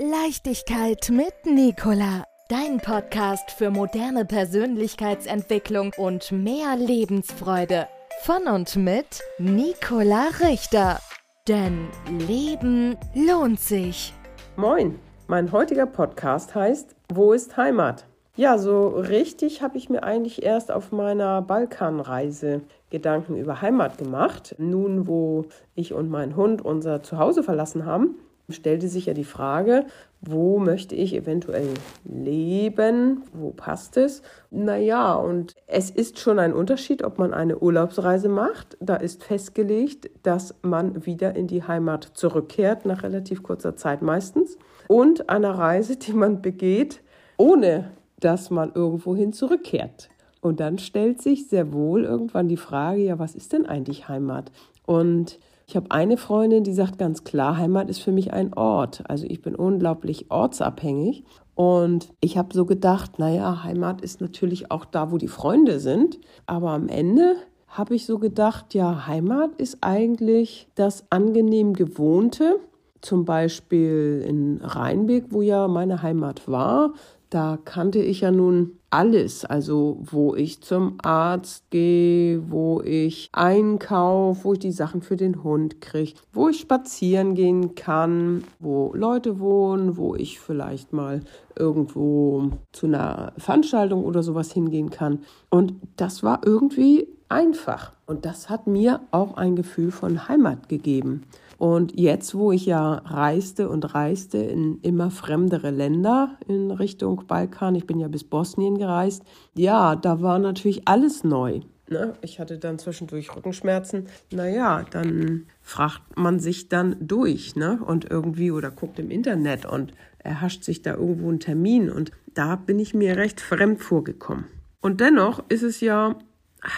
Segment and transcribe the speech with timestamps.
[0.00, 2.22] Leichtigkeit mit Nicola.
[2.48, 7.88] Dein Podcast für moderne Persönlichkeitsentwicklung und mehr Lebensfreude.
[8.22, 11.00] Von und mit Nicola Richter.
[11.48, 11.88] Denn
[12.28, 14.14] Leben lohnt sich.
[14.54, 18.06] Moin, mein heutiger Podcast heißt Wo ist Heimat?
[18.36, 22.60] Ja, so richtig habe ich mir eigentlich erst auf meiner Balkanreise
[22.90, 24.54] Gedanken über Heimat gemacht.
[24.58, 28.14] Nun, wo ich und mein Hund unser Zuhause verlassen haben,
[28.50, 29.86] stellte sich ja die Frage,
[30.20, 31.68] wo möchte ich eventuell
[32.04, 34.22] leben, wo passt es?
[34.50, 38.76] Naja, und es ist schon ein Unterschied, ob man eine Urlaubsreise macht.
[38.80, 44.56] Da ist festgelegt, dass man wieder in die Heimat zurückkehrt, nach relativ kurzer Zeit meistens.
[44.88, 47.02] Und eine Reise, die man begeht,
[47.36, 50.08] ohne dass man irgendwohin zurückkehrt.
[50.40, 54.52] Und dann stellt sich sehr wohl irgendwann die Frage, ja, was ist denn eigentlich Heimat?
[54.86, 59.02] Und ich habe eine Freundin, die sagt ganz klar, Heimat ist für mich ein Ort.
[59.06, 61.24] Also ich bin unglaublich ortsabhängig.
[61.54, 66.18] Und ich habe so gedacht, naja, Heimat ist natürlich auch da, wo die Freunde sind.
[66.46, 67.34] Aber am Ende
[67.66, 72.60] habe ich so gedacht, ja, Heimat ist eigentlich das angenehm Gewohnte.
[73.00, 76.92] Zum Beispiel in Rheinbeck, wo ja meine Heimat war,
[77.30, 84.44] da kannte ich ja nun alles, also wo ich zum Arzt gehe, wo ich einkaufe,
[84.44, 89.40] wo ich die Sachen für den Hund kriege, wo ich spazieren gehen kann, wo Leute
[89.40, 91.20] wohnen, wo ich vielleicht mal
[91.58, 95.20] irgendwo zu einer Veranstaltung oder sowas hingehen kann.
[95.50, 97.92] Und das war irgendwie einfach.
[98.06, 101.24] Und das hat mir auch ein Gefühl von Heimat gegeben.
[101.58, 107.74] Und jetzt, wo ich ja reiste und reiste in immer fremdere Länder in Richtung Balkan,
[107.74, 111.60] ich bin ja bis Bosnien gereist, ja, da war natürlich alles neu.
[111.90, 112.14] Ne?
[112.20, 114.06] Ich hatte dann zwischendurch Rückenschmerzen.
[114.30, 117.80] Naja, dann fragt man sich dann durch ne?
[117.84, 121.90] und irgendwie oder guckt im Internet und erhascht sich da irgendwo einen Termin.
[121.90, 124.44] Und da bin ich mir recht fremd vorgekommen.
[124.80, 126.16] Und dennoch ist es ja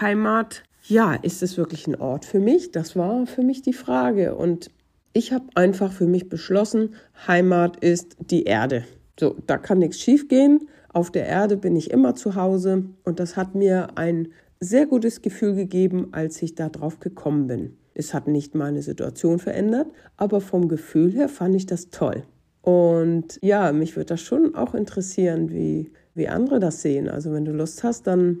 [0.00, 2.70] Heimat ja, ist es wirklich ein Ort für mich?
[2.72, 4.34] Das war für mich die Frage.
[4.34, 4.70] Und
[5.12, 6.94] ich habe einfach für mich beschlossen,
[7.26, 8.84] Heimat ist die Erde.
[9.18, 10.68] So, da kann nichts schiefgehen.
[10.92, 12.84] Auf der Erde bin ich immer zu Hause.
[13.04, 14.28] Und das hat mir ein
[14.60, 17.76] sehr gutes Gefühl gegeben, als ich da drauf gekommen bin.
[17.94, 22.24] Es hat nicht meine Situation verändert, aber vom Gefühl her fand ich das toll.
[22.62, 27.08] Und ja, mich würde das schon auch interessieren, wie, wie andere das sehen.
[27.08, 28.40] Also wenn du Lust hast, dann